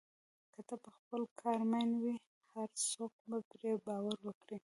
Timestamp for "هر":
2.53-2.69